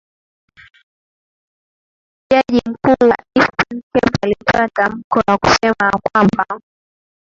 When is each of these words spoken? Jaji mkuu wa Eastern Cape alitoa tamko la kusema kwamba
Jaji 2.31 2.61
mkuu 2.69 3.07
wa 3.09 3.17
Eastern 3.35 3.81
Cape 3.93 4.11
alitoa 4.21 4.69
tamko 4.73 5.21
la 5.27 5.37
kusema 5.37 5.99
kwamba 6.11 6.61